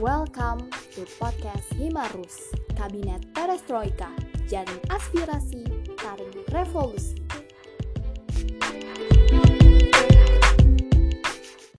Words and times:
Welcome 0.00 0.70
to 0.96 1.04
podcast 1.20 1.68
Himarus, 1.76 2.48
Kabinet 2.72 3.20
Perestroika, 3.36 4.08
Jaring 4.48 4.80
Aspirasi, 4.88 5.68
Taring 6.00 6.32
Revolusi. 6.48 7.19